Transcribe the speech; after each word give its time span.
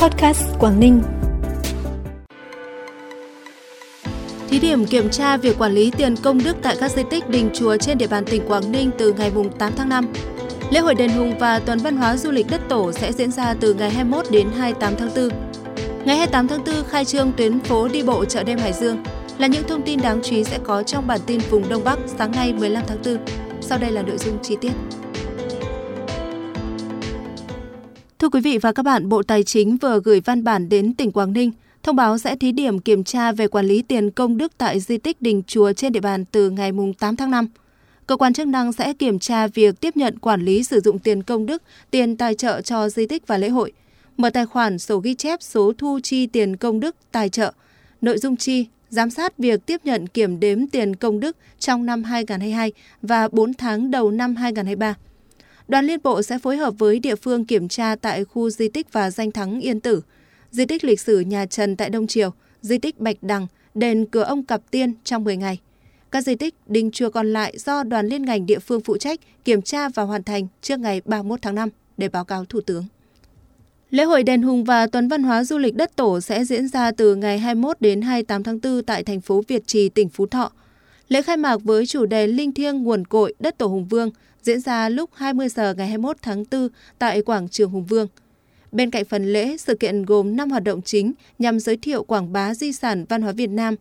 Podcast 0.00 0.42
Quảng 0.58 0.80
Ninh. 0.80 1.02
Thí 4.48 4.58
điểm 4.58 4.86
kiểm 4.86 5.10
tra 5.10 5.36
việc 5.36 5.58
quản 5.58 5.72
lý 5.72 5.90
tiền 5.96 6.16
công 6.16 6.44
đức 6.44 6.56
tại 6.62 6.76
các 6.80 6.90
di 6.90 7.02
tích 7.10 7.28
đình 7.28 7.50
chùa 7.54 7.76
trên 7.76 7.98
địa 7.98 8.06
bàn 8.06 8.24
tỉnh 8.24 8.48
Quảng 8.48 8.72
Ninh 8.72 8.90
từ 8.98 9.12
ngày 9.12 9.32
8 9.58 9.72
tháng 9.76 9.88
5. 9.88 10.12
Lễ 10.70 10.80
hội 10.80 10.94
đền 10.94 11.10
Hùng 11.10 11.38
và 11.38 11.58
tuần 11.58 11.78
văn 11.78 11.96
hóa 11.96 12.16
du 12.16 12.30
lịch 12.30 12.46
đất 12.50 12.60
tổ 12.68 12.92
sẽ 12.92 13.12
diễn 13.12 13.30
ra 13.30 13.54
từ 13.60 13.74
ngày 13.74 13.90
21 13.90 14.26
đến 14.30 14.48
28 14.56 14.96
tháng 14.96 15.10
4. 15.16 15.28
Ngày 16.04 16.16
28 16.16 16.48
tháng 16.48 16.64
4 16.64 16.84
khai 16.88 17.04
trương 17.04 17.32
tuyến 17.32 17.60
phố 17.60 17.88
đi 17.88 18.02
bộ 18.02 18.24
chợ 18.24 18.42
đêm 18.42 18.58
Hải 18.58 18.72
Dương 18.72 19.02
là 19.38 19.46
những 19.46 19.68
thông 19.68 19.82
tin 19.82 20.00
đáng 20.00 20.20
chú 20.22 20.36
ý 20.36 20.44
sẽ 20.44 20.58
có 20.64 20.82
trong 20.82 21.06
bản 21.06 21.20
tin 21.26 21.40
vùng 21.50 21.68
Đông 21.68 21.84
Bắc 21.84 21.98
sáng 22.18 22.32
nay 22.32 22.52
15 22.52 22.82
tháng 22.86 22.98
4. 23.04 23.16
Sau 23.60 23.78
đây 23.78 23.90
là 23.90 24.02
nội 24.02 24.18
dung 24.18 24.38
chi 24.42 24.56
tiết. 24.60 24.72
Quý 28.30 28.40
vị 28.40 28.58
và 28.58 28.72
các 28.72 28.82
bạn, 28.82 29.08
Bộ 29.08 29.22
Tài 29.22 29.42
chính 29.42 29.76
vừa 29.76 30.00
gửi 30.04 30.20
văn 30.20 30.44
bản 30.44 30.68
đến 30.68 30.94
tỉnh 30.94 31.12
Quảng 31.12 31.32
Ninh 31.32 31.52
thông 31.82 31.96
báo 31.96 32.18
sẽ 32.18 32.36
thí 32.36 32.52
điểm 32.52 32.78
kiểm 32.78 33.04
tra 33.04 33.32
về 33.32 33.48
quản 33.48 33.66
lý 33.66 33.82
tiền 33.82 34.10
công 34.10 34.36
đức 34.36 34.52
tại 34.58 34.80
di 34.80 34.98
tích 34.98 35.22
đình 35.22 35.42
chùa 35.46 35.72
trên 35.72 35.92
địa 35.92 36.00
bàn 36.00 36.24
từ 36.24 36.50
ngày 36.50 36.70
8 36.98 37.16
tháng 37.16 37.30
5. 37.30 37.48
Cơ 38.06 38.16
quan 38.16 38.32
chức 38.32 38.46
năng 38.46 38.72
sẽ 38.72 38.92
kiểm 38.92 39.18
tra 39.18 39.46
việc 39.46 39.80
tiếp 39.80 39.96
nhận 39.96 40.18
quản 40.18 40.44
lý 40.44 40.64
sử 40.64 40.80
dụng 40.80 40.98
tiền 40.98 41.22
công 41.22 41.46
đức, 41.46 41.62
tiền 41.90 42.16
tài 42.16 42.34
trợ 42.34 42.60
cho 42.60 42.88
di 42.88 43.06
tích 43.06 43.26
và 43.26 43.38
lễ 43.38 43.48
hội, 43.48 43.72
mở 44.16 44.30
tài 44.30 44.46
khoản 44.46 44.78
sổ 44.78 44.98
ghi 44.98 45.14
chép 45.14 45.42
số 45.42 45.72
thu 45.78 46.00
chi 46.02 46.26
tiền 46.26 46.56
công 46.56 46.80
đức 46.80 46.96
tài 47.12 47.28
trợ, 47.28 47.52
nội 48.00 48.18
dung 48.18 48.36
chi, 48.36 48.66
giám 48.90 49.10
sát 49.10 49.38
việc 49.38 49.66
tiếp 49.66 49.80
nhận 49.84 50.06
kiểm 50.06 50.40
đếm 50.40 50.66
tiền 50.66 50.96
công 50.96 51.20
đức 51.20 51.36
trong 51.58 51.86
năm 51.86 52.04
2022 52.04 52.72
và 53.02 53.28
4 53.28 53.54
tháng 53.54 53.90
đầu 53.90 54.10
năm 54.10 54.36
2023. 54.36 54.94
Đoàn 55.70 55.86
liên 55.86 55.98
bộ 56.02 56.22
sẽ 56.22 56.38
phối 56.38 56.56
hợp 56.56 56.74
với 56.78 56.98
địa 56.98 57.14
phương 57.14 57.44
kiểm 57.44 57.68
tra 57.68 57.96
tại 57.96 58.24
khu 58.24 58.50
di 58.50 58.68
tích 58.68 58.92
và 58.92 59.10
danh 59.10 59.30
thắng 59.30 59.60
Yên 59.60 59.80
Tử, 59.80 60.02
di 60.50 60.66
tích 60.66 60.84
lịch 60.84 61.00
sử 61.00 61.20
nhà 61.20 61.46
Trần 61.46 61.76
tại 61.76 61.90
Đông 61.90 62.06
Triều, 62.06 62.30
di 62.60 62.78
tích 62.78 62.98
Bạch 62.98 63.16
Đằng, 63.22 63.46
đền 63.74 64.06
Cửa 64.06 64.22
Ông 64.22 64.44
Cặp 64.44 64.60
Tiên 64.70 64.94
trong 65.04 65.24
10 65.24 65.36
ngày. 65.36 65.58
Các 66.10 66.20
di 66.20 66.34
tích, 66.34 66.54
đình 66.66 66.90
chùa 66.90 67.10
còn 67.10 67.32
lại 67.32 67.54
do 67.58 67.82
đoàn 67.82 68.06
liên 68.06 68.22
ngành 68.22 68.46
địa 68.46 68.58
phương 68.58 68.80
phụ 68.80 68.96
trách 68.96 69.20
kiểm 69.44 69.62
tra 69.62 69.88
và 69.88 70.02
hoàn 70.02 70.22
thành 70.22 70.46
trước 70.62 70.80
ngày 70.80 71.02
31 71.04 71.42
tháng 71.42 71.54
5 71.54 71.68
để 71.96 72.08
báo 72.08 72.24
cáo 72.24 72.44
Thủ 72.44 72.60
tướng. 72.60 72.84
Lễ 73.90 74.04
hội 74.04 74.22
đền 74.22 74.42
Hùng 74.42 74.64
và 74.64 74.86
Tuần 74.86 75.08
Văn 75.08 75.22
hóa 75.22 75.44
Du 75.44 75.58
lịch 75.58 75.74
Đất 75.74 75.96
Tổ 75.96 76.20
sẽ 76.20 76.44
diễn 76.44 76.68
ra 76.68 76.90
từ 76.90 77.14
ngày 77.14 77.38
21 77.38 77.80
đến 77.80 78.02
28 78.02 78.42
tháng 78.42 78.60
4 78.62 78.82
tại 78.82 79.04
thành 79.04 79.20
phố 79.20 79.42
Việt 79.48 79.66
Trì, 79.66 79.88
tỉnh 79.88 80.08
Phú 80.08 80.26
Thọ. 80.26 80.52
Lễ 81.10 81.22
khai 81.22 81.36
mạc 81.36 81.56
với 81.64 81.86
chủ 81.86 82.06
đề 82.06 82.26
Linh 82.26 82.52
thiêng 82.52 82.82
nguồn 82.82 83.04
cội 83.04 83.34
đất 83.38 83.58
Tổ 83.58 83.66
Hùng 83.66 83.84
Vương 83.84 84.10
diễn 84.42 84.60
ra 84.60 84.88
lúc 84.88 85.10
20 85.14 85.48
giờ 85.48 85.74
ngày 85.74 85.86
21 85.86 86.16
tháng 86.22 86.44
4 86.50 86.68
tại 86.98 87.22
quảng 87.22 87.48
trường 87.48 87.70
Hùng 87.70 87.84
Vương. 87.84 88.08
Bên 88.72 88.90
cạnh 88.90 89.04
phần 89.04 89.32
lễ, 89.32 89.56
sự 89.56 89.74
kiện 89.74 90.04
gồm 90.04 90.36
5 90.36 90.50
hoạt 90.50 90.64
động 90.64 90.82
chính 90.82 91.12
nhằm 91.38 91.60
giới 91.60 91.76
thiệu 91.76 92.04
quảng 92.04 92.32
bá 92.32 92.54
di 92.54 92.72
sản 92.72 93.04
văn 93.08 93.22
hóa 93.22 93.32
Việt 93.32 93.50
Nam. 93.50 93.74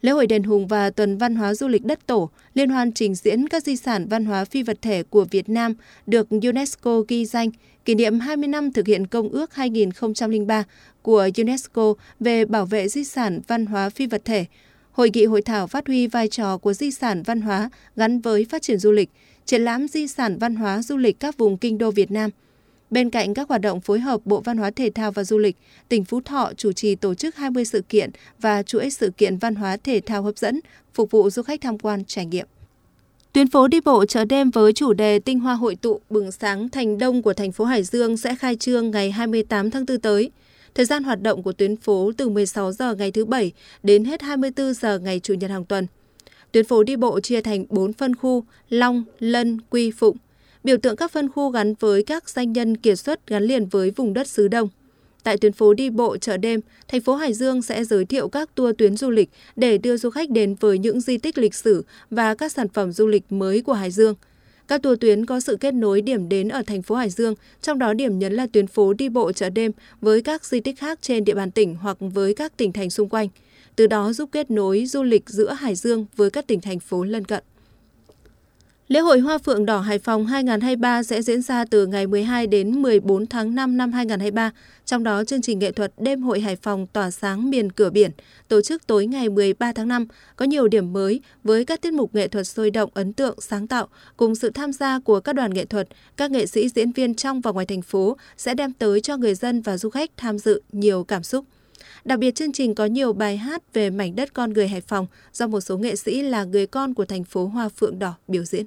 Lễ 0.00 0.12
hội 0.12 0.26
đền 0.26 0.42
Hùng 0.42 0.66
và 0.66 0.90
tuần 0.90 1.18
văn 1.18 1.36
hóa 1.36 1.54
du 1.54 1.68
lịch 1.68 1.84
đất 1.84 2.06
tổ 2.06 2.30
liên 2.54 2.70
hoan 2.70 2.92
trình 2.92 3.14
diễn 3.14 3.48
các 3.48 3.62
di 3.62 3.76
sản 3.76 4.06
văn 4.08 4.24
hóa 4.24 4.44
phi 4.44 4.62
vật 4.62 4.78
thể 4.82 5.02
của 5.02 5.24
Việt 5.24 5.48
Nam 5.48 5.74
được 6.06 6.28
UNESCO 6.30 7.02
ghi 7.08 7.26
danh 7.26 7.50
kỷ 7.84 7.94
niệm 7.94 8.20
20 8.20 8.48
năm 8.48 8.72
thực 8.72 8.86
hiện 8.86 9.06
Công 9.06 9.28
ước 9.28 9.54
2003 9.54 10.64
của 11.02 11.28
UNESCO 11.36 11.94
về 12.20 12.44
bảo 12.44 12.66
vệ 12.66 12.88
di 12.88 13.04
sản 13.04 13.40
văn 13.48 13.66
hóa 13.66 13.90
phi 13.90 14.06
vật 14.06 14.22
thể. 14.24 14.44
Hội 14.94 15.10
nghị 15.14 15.24
hội 15.24 15.42
thảo 15.42 15.66
phát 15.66 15.86
huy 15.86 16.06
vai 16.06 16.28
trò 16.28 16.58
của 16.58 16.72
di 16.72 16.90
sản 16.90 17.22
văn 17.22 17.40
hóa 17.40 17.70
gắn 17.96 18.20
với 18.20 18.46
phát 18.50 18.62
triển 18.62 18.78
du 18.78 18.92
lịch, 18.92 19.10
triển 19.44 19.62
lãm 19.62 19.88
di 19.88 20.08
sản 20.08 20.38
văn 20.38 20.54
hóa 20.54 20.82
du 20.82 20.96
lịch 20.96 21.20
các 21.20 21.38
vùng 21.38 21.56
kinh 21.56 21.78
đô 21.78 21.90
Việt 21.90 22.10
Nam. 22.10 22.30
Bên 22.90 23.10
cạnh 23.10 23.34
các 23.34 23.48
hoạt 23.48 23.60
động 23.60 23.80
phối 23.80 24.00
hợp 24.00 24.20
Bộ 24.24 24.40
Văn 24.40 24.58
hóa 24.58 24.70
Thể 24.70 24.90
thao 24.90 25.12
và 25.12 25.24
Du 25.24 25.38
lịch, 25.38 25.56
tỉnh 25.88 26.04
Phú 26.04 26.20
Thọ 26.20 26.52
chủ 26.56 26.72
trì 26.72 26.94
tổ 26.94 27.14
chức 27.14 27.36
20 27.36 27.64
sự 27.64 27.80
kiện 27.88 28.10
và 28.40 28.62
chuỗi 28.62 28.90
sự 28.90 29.10
kiện 29.10 29.38
văn 29.38 29.54
hóa 29.54 29.76
thể 29.76 30.00
thao 30.00 30.22
hấp 30.22 30.38
dẫn, 30.38 30.60
phục 30.94 31.10
vụ 31.10 31.30
du 31.30 31.42
khách 31.42 31.60
tham 31.60 31.78
quan 31.78 32.04
trải 32.04 32.26
nghiệm. 32.26 32.46
Tuyến 33.32 33.50
phố 33.50 33.68
đi 33.68 33.80
bộ 33.80 34.04
chợ 34.04 34.24
đêm 34.24 34.50
với 34.50 34.72
chủ 34.72 34.92
đề 34.92 35.18
Tinh 35.18 35.40
hoa 35.40 35.54
hội 35.54 35.76
tụ 35.76 36.00
bừng 36.10 36.32
sáng 36.32 36.68
thành 36.68 36.98
đông 36.98 37.22
của 37.22 37.34
thành 37.34 37.52
phố 37.52 37.64
Hải 37.64 37.82
Dương 37.82 38.16
sẽ 38.16 38.36
khai 38.36 38.56
trương 38.56 38.90
ngày 38.90 39.10
28 39.10 39.70
tháng 39.70 39.86
4 39.86 40.00
tới. 40.00 40.30
Thời 40.74 40.86
gian 40.86 41.04
hoạt 41.04 41.22
động 41.22 41.42
của 41.42 41.52
tuyến 41.52 41.76
phố 41.76 42.12
từ 42.16 42.28
16 42.28 42.72
giờ 42.72 42.94
ngày 42.94 43.10
thứ 43.10 43.24
Bảy 43.24 43.52
đến 43.82 44.04
hết 44.04 44.22
24 44.22 44.74
giờ 44.74 44.98
ngày 44.98 45.20
Chủ 45.20 45.34
nhật 45.34 45.50
hàng 45.50 45.64
tuần. 45.64 45.86
Tuyến 46.52 46.64
phố 46.64 46.82
đi 46.82 46.96
bộ 46.96 47.20
chia 47.20 47.40
thành 47.40 47.64
4 47.68 47.92
phân 47.92 48.16
khu 48.16 48.44
Long, 48.68 49.04
Lân, 49.18 49.58
Quy, 49.70 49.90
Phụng. 49.90 50.16
Biểu 50.64 50.76
tượng 50.76 50.96
các 50.96 51.12
phân 51.12 51.28
khu 51.32 51.50
gắn 51.50 51.74
với 51.80 52.02
các 52.02 52.28
danh 52.28 52.52
nhân 52.52 52.76
kiệt 52.76 52.98
xuất 52.98 53.26
gắn 53.26 53.42
liền 53.42 53.66
với 53.66 53.90
vùng 53.90 54.14
đất 54.14 54.28
xứ 54.28 54.48
Đông. 54.48 54.68
Tại 55.22 55.38
tuyến 55.38 55.52
phố 55.52 55.74
đi 55.74 55.90
bộ 55.90 56.16
chợ 56.16 56.36
đêm, 56.36 56.60
thành 56.88 57.00
phố 57.00 57.14
Hải 57.14 57.32
Dương 57.32 57.62
sẽ 57.62 57.84
giới 57.84 58.04
thiệu 58.04 58.28
các 58.28 58.54
tour 58.54 58.76
tuyến 58.78 58.96
du 58.96 59.10
lịch 59.10 59.30
để 59.56 59.78
đưa 59.78 59.96
du 59.96 60.10
khách 60.10 60.30
đến 60.30 60.54
với 60.60 60.78
những 60.78 61.00
di 61.00 61.18
tích 61.18 61.38
lịch 61.38 61.54
sử 61.54 61.84
và 62.10 62.34
các 62.34 62.52
sản 62.52 62.68
phẩm 62.68 62.92
du 62.92 63.06
lịch 63.06 63.32
mới 63.32 63.62
của 63.62 63.72
Hải 63.72 63.90
Dương. 63.90 64.14
Các 64.68 64.82
tour 64.82 64.98
tuyến 65.00 65.26
có 65.26 65.40
sự 65.40 65.56
kết 65.56 65.74
nối 65.74 66.00
điểm 66.00 66.28
đến 66.28 66.48
ở 66.48 66.62
thành 66.66 66.82
phố 66.82 66.94
Hải 66.94 67.10
Dương, 67.10 67.34
trong 67.62 67.78
đó 67.78 67.92
điểm 67.92 68.18
nhấn 68.18 68.32
là 68.32 68.46
tuyến 68.52 68.66
phố 68.66 68.92
đi 68.92 69.08
bộ 69.08 69.32
chợ 69.32 69.50
đêm 69.50 69.72
với 70.00 70.22
các 70.22 70.44
di 70.44 70.60
tích 70.60 70.78
khác 70.78 70.98
trên 71.02 71.24
địa 71.24 71.34
bàn 71.34 71.50
tỉnh 71.50 71.74
hoặc 71.74 71.96
với 72.00 72.34
các 72.34 72.56
tỉnh 72.56 72.72
thành 72.72 72.90
xung 72.90 73.08
quanh 73.08 73.28
từ 73.76 73.86
đó 73.86 74.12
giúp 74.12 74.28
kết 74.32 74.50
nối 74.50 74.86
du 74.86 75.02
lịch 75.02 75.28
giữa 75.30 75.52
Hải 75.52 75.74
Dương 75.74 76.06
với 76.16 76.30
các 76.30 76.46
tỉnh 76.46 76.60
thành 76.60 76.80
phố 76.80 77.04
lân 77.04 77.24
cận. 77.24 77.44
Lễ 78.88 79.00
hội 79.00 79.20
Hoa 79.20 79.38
Phượng 79.38 79.66
Đỏ 79.66 79.80
Hải 79.80 79.98
Phòng 79.98 80.26
2023 80.26 81.02
sẽ 81.02 81.22
diễn 81.22 81.42
ra 81.42 81.64
từ 81.64 81.86
ngày 81.86 82.06
12 82.06 82.46
đến 82.46 82.82
14 82.82 83.26
tháng 83.26 83.54
5 83.54 83.76
năm 83.76 83.92
2023, 83.92 84.50
trong 84.84 85.04
đó 85.04 85.24
chương 85.24 85.42
trình 85.42 85.58
nghệ 85.58 85.72
thuật 85.72 85.92
Đêm 85.98 86.22
hội 86.22 86.40
Hải 86.40 86.56
Phòng 86.56 86.86
tỏa 86.86 87.10
sáng 87.10 87.50
miền 87.50 87.72
cửa 87.72 87.90
biển, 87.90 88.10
tổ 88.48 88.60
chức 88.60 88.86
tối 88.86 89.06
ngày 89.06 89.28
13 89.28 89.72
tháng 89.72 89.88
5, 89.88 90.06
có 90.36 90.44
nhiều 90.44 90.68
điểm 90.68 90.92
mới 90.92 91.20
với 91.44 91.64
các 91.64 91.80
tiết 91.82 91.92
mục 91.92 92.14
nghệ 92.14 92.28
thuật 92.28 92.46
sôi 92.46 92.70
động, 92.70 92.90
ấn 92.94 93.12
tượng, 93.12 93.40
sáng 93.40 93.66
tạo, 93.66 93.88
cùng 94.16 94.34
sự 94.34 94.50
tham 94.50 94.72
gia 94.72 95.00
của 95.00 95.20
các 95.20 95.32
đoàn 95.32 95.54
nghệ 95.54 95.64
thuật, 95.64 95.88
các 96.16 96.30
nghệ 96.30 96.46
sĩ 96.46 96.68
diễn 96.68 96.92
viên 96.92 97.14
trong 97.14 97.40
và 97.40 97.52
ngoài 97.52 97.66
thành 97.66 97.82
phố 97.82 98.16
sẽ 98.36 98.54
đem 98.54 98.72
tới 98.72 99.00
cho 99.00 99.16
người 99.16 99.34
dân 99.34 99.62
và 99.62 99.76
du 99.76 99.90
khách 99.90 100.10
tham 100.16 100.38
dự 100.38 100.62
nhiều 100.72 101.04
cảm 101.04 101.22
xúc. 101.22 101.44
Đặc 102.04 102.18
biệt 102.18 102.34
chương 102.34 102.52
trình 102.52 102.74
có 102.74 102.84
nhiều 102.84 103.12
bài 103.12 103.36
hát 103.36 103.62
về 103.72 103.90
mảnh 103.90 104.16
đất 104.16 104.32
con 104.32 104.52
người 104.52 104.68
Hải 104.68 104.80
Phòng 104.80 105.06
do 105.32 105.46
một 105.46 105.60
số 105.60 105.78
nghệ 105.78 105.96
sĩ 105.96 106.22
là 106.22 106.44
người 106.44 106.66
con 106.66 106.94
của 106.94 107.04
thành 107.04 107.24
phố 107.24 107.46
Hoa 107.46 107.68
Phượng 107.68 107.98
Đỏ 107.98 108.14
biểu 108.28 108.44
diễn. 108.44 108.66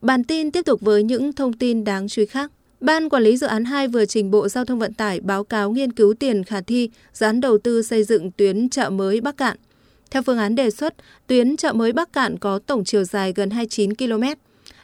Bản 0.00 0.24
tin 0.24 0.50
tiếp 0.50 0.62
tục 0.62 0.80
với 0.80 1.02
những 1.02 1.32
thông 1.32 1.52
tin 1.52 1.84
đáng 1.84 2.08
chú 2.08 2.22
ý 2.22 2.26
khác. 2.26 2.52
Ban 2.80 3.08
Quản 3.08 3.22
lý 3.22 3.36
Dự 3.36 3.46
án 3.46 3.64
2 3.64 3.88
vừa 3.88 4.04
trình 4.04 4.30
Bộ 4.30 4.48
Giao 4.48 4.64
thông 4.64 4.78
Vận 4.78 4.94
tải 4.94 5.20
báo 5.20 5.44
cáo 5.44 5.70
nghiên 5.70 5.92
cứu 5.92 6.14
tiền 6.14 6.44
khả 6.44 6.60
thi 6.60 6.90
dự 7.12 7.26
án 7.26 7.40
đầu 7.40 7.58
tư 7.58 7.82
xây 7.82 8.04
dựng 8.04 8.30
tuyến 8.30 8.68
chợ 8.68 8.90
mới 8.90 9.20
Bắc 9.20 9.36
Cạn. 9.36 9.56
Theo 10.10 10.22
phương 10.22 10.38
án 10.38 10.54
đề 10.54 10.70
xuất, 10.70 10.94
tuyến 11.26 11.56
chợ 11.56 11.72
mới 11.72 11.92
Bắc 11.92 12.12
Cạn 12.12 12.38
có 12.38 12.58
tổng 12.58 12.84
chiều 12.84 13.04
dài 13.04 13.32
gần 13.36 13.50
29 13.50 13.94
km. 13.94 14.22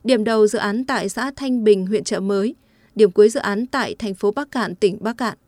Điểm 0.05 0.25
đầu 0.25 0.47
dự 0.47 0.59
án 0.59 0.85
tại 0.85 1.09
xã 1.09 1.31
Thanh 1.37 1.65
Bình, 1.65 1.87
huyện 1.87 2.05
chợ 2.05 2.21
mới 2.21 2.55
điểm 2.95 3.11
cuối 3.11 3.29
dự 3.29 3.41
án 3.41 3.67
tại 3.67 3.95
thành 3.99 4.15
phố 4.15 4.31
Bắc 4.31 4.51
Cạn, 4.51 4.75
tỉnh 4.75 4.97
Bắc 5.01 5.17
Cạn. 5.17 5.39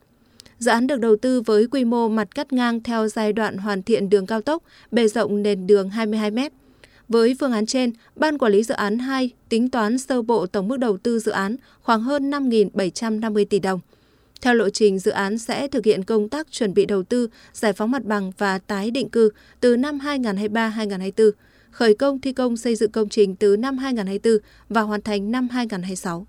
Dự 0.58 0.70
án 0.70 0.86
được 0.86 1.00
đầu 1.00 1.16
tư 1.16 1.40
với 1.40 1.66
quy 1.66 1.84
mô 1.84 2.08
mặt 2.08 2.34
cắt 2.34 2.52
ngang 2.52 2.82
theo 2.82 3.08
giai 3.08 3.32
đoạn 3.32 3.56
hoàn 3.56 3.82
thiện 3.82 4.10
đường 4.10 4.26
cao 4.26 4.42
tốc, 4.42 4.62
bề 4.90 5.08
rộng 5.08 5.42
nền 5.42 5.66
đường 5.66 5.90
22 5.90 6.30
m. 6.30 6.38
Với 7.08 7.36
phương 7.40 7.52
án 7.52 7.66
trên, 7.66 7.92
Ban 8.16 8.38
Quản 8.38 8.52
lý 8.52 8.62
Dự 8.62 8.74
án 8.74 8.98
2 8.98 9.30
tính 9.48 9.70
toán 9.70 9.98
sơ 9.98 10.22
bộ 10.22 10.46
tổng 10.46 10.68
mức 10.68 10.76
đầu 10.76 10.96
tư 10.96 11.18
dự 11.18 11.32
án 11.32 11.56
khoảng 11.82 12.02
hơn 12.02 12.30
5.750 12.30 13.44
tỷ 13.50 13.58
đồng. 13.58 13.80
Theo 14.40 14.54
lộ 14.54 14.68
trình, 14.70 14.98
dự 14.98 15.10
án 15.10 15.38
sẽ 15.38 15.68
thực 15.68 15.84
hiện 15.84 16.04
công 16.04 16.28
tác 16.28 16.46
chuẩn 16.50 16.74
bị 16.74 16.86
đầu 16.86 17.02
tư, 17.02 17.28
giải 17.52 17.72
phóng 17.72 17.90
mặt 17.90 18.04
bằng 18.04 18.32
và 18.38 18.58
tái 18.58 18.90
định 18.90 19.08
cư 19.08 19.30
từ 19.60 19.76
năm 19.76 19.98
2023-2024, 19.98 21.30
khởi 21.70 21.94
công 21.94 22.20
thi 22.20 22.32
công 22.32 22.56
xây 22.56 22.76
dựng 22.76 22.90
công 22.90 23.08
trình 23.08 23.36
từ 23.36 23.56
năm 23.56 23.78
2024 23.78 24.38
và 24.68 24.80
hoàn 24.80 25.02
thành 25.02 25.30
năm 25.30 25.48
2026. 25.48 26.26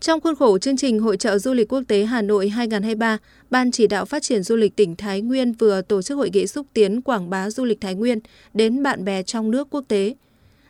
Trong 0.00 0.20
khuôn 0.20 0.34
khổ 0.34 0.58
chương 0.58 0.76
trình 0.76 1.00
Hội 1.00 1.16
trợ 1.16 1.38
Du 1.38 1.52
lịch 1.52 1.72
Quốc 1.72 1.82
tế 1.88 2.04
Hà 2.04 2.22
Nội 2.22 2.48
2023, 2.48 3.18
Ban 3.50 3.70
chỉ 3.70 3.86
đạo 3.86 4.04
phát 4.04 4.22
triển 4.22 4.42
du 4.42 4.56
lịch 4.56 4.76
tỉnh 4.76 4.96
Thái 4.96 5.20
Nguyên 5.20 5.52
vừa 5.52 5.82
tổ 5.82 6.02
chức 6.02 6.16
hội 6.16 6.30
nghị 6.32 6.46
xúc 6.46 6.66
tiến 6.72 7.02
quảng 7.02 7.30
bá 7.30 7.50
du 7.50 7.64
lịch 7.64 7.80
Thái 7.80 7.94
Nguyên 7.94 8.18
đến 8.54 8.82
bạn 8.82 9.04
bè 9.04 9.22
trong 9.22 9.50
nước 9.50 9.68
quốc 9.70 9.84
tế. 9.88 10.14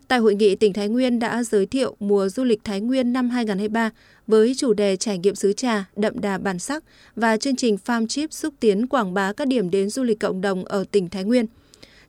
Tại 0.08 0.18
hội 0.18 0.34
nghị, 0.34 0.56
tỉnh 0.56 0.72
Thái 0.72 0.88
Nguyên 0.88 1.18
đã 1.18 1.42
giới 1.42 1.66
thiệu 1.66 1.96
mùa 2.00 2.28
du 2.28 2.44
lịch 2.44 2.64
Thái 2.64 2.80
Nguyên 2.80 3.12
năm 3.12 3.30
2023 3.30 3.90
với 4.26 4.54
chủ 4.56 4.72
đề 4.72 4.96
trải 4.96 5.18
nghiệm 5.18 5.34
xứ 5.34 5.52
trà, 5.52 5.84
đậm 5.96 6.20
đà 6.20 6.38
bản 6.38 6.58
sắc 6.58 6.84
và 7.16 7.36
chương 7.36 7.56
trình 7.56 7.76
Farm 7.86 8.06
Trip 8.06 8.32
xúc 8.32 8.54
tiến 8.60 8.86
quảng 8.86 9.14
bá 9.14 9.32
các 9.32 9.48
điểm 9.48 9.70
đến 9.70 9.90
du 9.90 10.02
lịch 10.02 10.20
cộng 10.20 10.40
đồng 10.40 10.64
ở 10.64 10.84
tỉnh 10.90 11.08
Thái 11.08 11.24
Nguyên. 11.24 11.46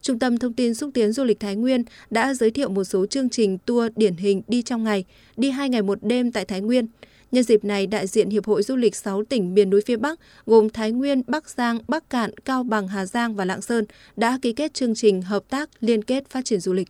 Trung 0.01 0.19
tâm 0.19 0.37
Thông 0.37 0.53
tin 0.53 0.73
Xúc 0.73 0.89
tiến 0.93 1.11
Du 1.11 1.23
lịch 1.23 1.39
Thái 1.39 1.55
Nguyên 1.55 1.83
đã 2.09 2.33
giới 2.33 2.51
thiệu 2.51 2.69
một 2.69 2.83
số 2.83 3.05
chương 3.05 3.29
trình 3.29 3.57
tour 3.57 3.91
điển 3.95 4.15
hình 4.15 4.41
đi 4.47 4.61
trong 4.61 4.83
ngày, 4.83 5.05
đi 5.37 5.49
hai 5.49 5.69
ngày 5.69 5.81
một 5.81 5.97
đêm 6.01 6.31
tại 6.31 6.45
Thái 6.45 6.61
Nguyên– 6.61 6.87
Nhân 7.31 7.43
dịp 7.43 7.63
này, 7.63 7.87
đại 7.87 8.07
diện 8.07 8.29
Hiệp 8.29 8.45
hội 8.45 8.63
Du 8.63 8.75
lịch 8.75 8.95
6 8.95 9.23
tỉnh 9.23 9.53
miền 9.53 9.69
núi 9.69 9.81
phía 9.85 9.97
Bắc 9.97 10.19
gồm 10.45 10.69
Thái 10.69 10.91
Nguyên, 10.91 11.21
Bắc 11.27 11.49
Giang, 11.49 11.79
Bắc 11.87 12.09
Cạn, 12.09 12.31
Cao 12.45 12.63
Bằng, 12.63 12.87
Hà 12.87 13.05
Giang 13.05 13.35
và 13.35 13.45
Lạng 13.45 13.61
Sơn 13.61 13.85
đã 14.15 14.39
ký 14.41 14.53
kết 14.53 14.73
chương 14.73 14.95
trình 14.95 15.21
hợp 15.21 15.43
tác 15.49 15.69
liên 15.79 16.03
kết 16.03 16.29
phát 16.29 16.45
triển 16.45 16.59
du 16.59 16.73
lịch. 16.73 16.87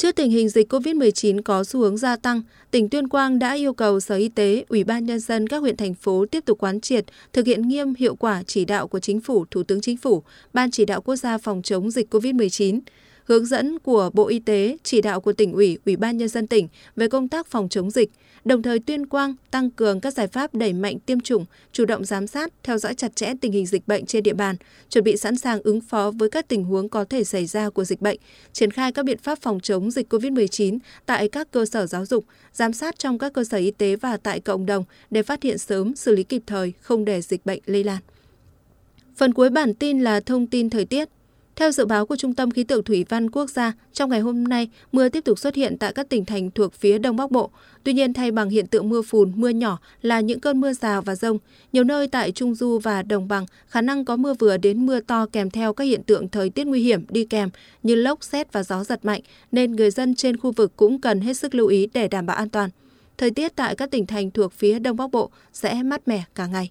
Trước 0.00 0.16
tình 0.16 0.30
hình 0.30 0.48
dịch 0.48 0.72
COVID-19 0.72 1.42
có 1.42 1.64
xu 1.64 1.80
hướng 1.80 1.96
gia 1.96 2.16
tăng, 2.16 2.42
tỉnh 2.70 2.88
Tuyên 2.88 3.08
Quang 3.08 3.38
đã 3.38 3.52
yêu 3.54 3.74
cầu 3.74 4.00
Sở 4.00 4.14
Y 4.16 4.28
tế, 4.28 4.64
Ủy 4.68 4.84
ban 4.84 5.04
Nhân 5.04 5.20
dân 5.20 5.46
các 5.46 5.58
huyện 5.58 5.76
thành 5.76 5.94
phố 5.94 6.26
tiếp 6.30 6.44
tục 6.44 6.58
quán 6.58 6.80
triệt, 6.80 7.04
thực 7.32 7.46
hiện 7.46 7.68
nghiêm 7.68 7.94
hiệu 7.94 8.14
quả 8.14 8.42
chỉ 8.46 8.64
đạo 8.64 8.88
của 8.88 9.00
Chính 9.00 9.20
phủ, 9.20 9.44
Thủ 9.50 9.62
tướng 9.62 9.80
Chính 9.80 9.96
phủ, 9.96 10.22
Ban 10.52 10.70
chỉ 10.70 10.84
đạo 10.84 11.00
quốc 11.00 11.16
gia 11.16 11.38
phòng 11.38 11.62
chống 11.62 11.90
dịch 11.90 12.14
COVID-19, 12.14 12.80
hướng 13.24 13.46
dẫn 13.46 13.78
của 13.78 14.10
Bộ 14.14 14.28
Y 14.28 14.38
tế, 14.38 14.76
chỉ 14.82 15.00
đạo 15.00 15.20
của 15.20 15.32
tỉnh 15.32 15.52
ủy, 15.52 15.78
Ủy 15.86 15.96
ban 15.96 16.16
Nhân 16.16 16.28
dân 16.28 16.46
tỉnh 16.46 16.68
về 16.96 17.08
công 17.08 17.28
tác 17.28 17.46
phòng 17.46 17.68
chống 17.68 17.90
dịch, 17.90 18.10
đồng 18.44 18.62
thời 18.62 18.78
tuyên 18.78 19.06
quang 19.06 19.34
tăng 19.50 19.70
cường 19.70 20.00
các 20.00 20.14
giải 20.14 20.26
pháp 20.26 20.54
đẩy 20.54 20.72
mạnh 20.72 20.98
tiêm 20.98 21.20
chủng, 21.20 21.44
chủ 21.72 21.84
động 21.84 22.04
giám 22.04 22.26
sát, 22.26 22.52
theo 22.62 22.78
dõi 22.78 22.94
chặt 22.94 23.16
chẽ 23.16 23.32
tình 23.40 23.52
hình 23.52 23.66
dịch 23.66 23.88
bệnh 23.88 24.06
trên 24.06 24.22
địa 24.22 24.32
bàn, 24.32 24.56
chuẩn 24.88 25.04
bị 25.04 25.16
sẵn 25.16 25.36
sàng 25.36 25.62
ứng 25.62 25.80
phó 25.80 26.10
với 26.10 26.30
các 26.30 26.48
tình 26.48 26.64
huống 26.64 26.88
có 26.88 27.04
thể 27.04 27.24
xảy 27.24 27.46
ra 27.46 27.70
của 27.70 27.84
dịch 27.84 28.00
bệnh, 28.00 28.18
triển 28.52 28.70
khai 28.70 28.92
các 28.92 29.04
biện 29.04 29.18
pháp 29.18 29.38
phòng 29.42 29.60
chống 29.60 29.90
dịch 29.90 30.12
COVID-19 30.12 30.78
tại 31.06 31.28
các 31.28 31.50
cơ 31.50 31.66
sở 31.66 31.86
giáo 31.86 32.06
dục, 32.06 32.24
giám 32.52 32.72
sát 32.72 32.98
trong 32.98 33.18
các 33.18 33.32
cơ 33.32 33.44
sở 33.44 33.58
y 33.58 33.70
tế 33.70 33.96
và 33.96 34.16
tại 34.16 34.40
cộng 34.40 34.66
đồng 34.66 34.84
để 35.10 35.22
phát 35.22 35.42
hiện 35.42 35.58
sớm, 35.58 35.96
xử 35.96 36.14
lý 36.14 36.22
kịp 36.22 36.42
thời, 36.46 36.72
không 36.80 37.04
để 37.04 37.20
dịch 37.20 37.46
bệnh 37.46 37.60
lây 37.66 37.84
lan. 37.84 37.98
Phần 39.16 39.34
cuối 39.34 39.50
bản 39.50 39.74
tin 39.74 40.00
là 40.00 40.20
thông 40.20 40.46
tin 40.46 40.70
thời 40.70 40.84
tiết. 40.84 41.08
Theo 41.60 41.72
dự 41.72 41.86
báo 41.86 42.06
của 42.06 42.16
Trung 42.16 42.34
tâm 42.34 42.50
Khí 42.50 42.64
tượng 42.64 42.84
Thủy 42.84 43.04
văn 43.08 43.30
Quốc 43.30 43.50
gia, 43.50 43.72
trong 43.92 44.10
ngày 44.10 44.20
hôm 44.20 44.44
nay, 44.44 44.68
mưa 44.92 45.08
tiếp 45.08 45.24
tục 45.24 45.38
xuất 45.38 45.54
hiện 45.54 45.78
tại 45.78 45.92
các 45.92 46.08
tỉnh 46.08 46.24
thành 46.24 46.50
thuộc 46.50 46.74
phía 46.74 46.98
Đông 46.98 47.16
Bắc 47.16 47.30
Bộ. 47.30 47.50
Tuy 47.84 47.92
nhiên, 47.92 48.12
thay 48.12 48.30
bằng 48.30 48.50
hiện 48.50 48.66
tượng 48.66 48.88
mưa 48.88 49.02
phùn, 49.02 49.32
mưa 49.36 49.48
nhỏ 49.48 49.78
là 50.02 50.20
những 50.20 50.40
cơn 50.40 50.60
mưa 50.60 50.72
rào 50.72 51.02
và 51.02 51.14
rông. 51.14 51.38
Nhiều 51.72 51.84
nơi 51.84 52.08
tại 52.08 52.32
Trung 52.32 52.54
Du 52.54 52.78
và 52.78 53.02
Đồng 53.02 53.28
Bằng 53.28 53.46
khả 53.66 53.80
năng 53.80 54.04
có 54.04 54.16
mưa 54.16 54.34
vừa 54.34 54.56
đến 54.56 54.86
mưa 54.86 55.00
to 55.00 55.26
kèm 55.32 55.50
theo 55.50 55.72
các 55.72 55.84
hiện 55.84 56.02
tượng 56.02 56.28
thời 56.28 56.50
tiết 56.50 56.66
nguy 56.66 56.82
hiểm 56.82 57.04
đi 57.08 57.24
kèm 57.24 57.50
như 57.82 57.94
lốc, 57.94 58.24
xét 58.24 58.52
và 58.52 58.62
gió 58.62 58.84
giật 58.84 59.04
mạnh, 59.04 59.20
nên 59.52 59.72
người 59.76 59.90
dân 59.90 60.14
trên 60.14 60.36
khu 60.36 60.52
vực 60.52 60.72
cũng 60.76 61.00
cần 61.00 61.20
hết 61.20 61.34
sức 61.34 61.54
lưu 61.54 61.66
ý 61.66 61.88
để 61.94 62.08
đảm 62.08 62.26
bảo 62.26 62.36
an 62.36 62.48
toàn. 62.48 62.70
Thời 63.18 63.30
tiết 63.30 63.56
tại 63.56 63.76
các 63.76 63.90
tỉnh 63.90 64.06
thành 64.06 64.30
thuộc 64.30 64.52
phía 64.52 64.78
Đông 64.78 64.96
Bắc 64.96 65.10
Bộ 65.10 65.30
sẽ 65.52 65.82
mát 65.82 66.08
mẻ 66.08 66.24
cả 66.34 66.46
ngày. 66.46 66.70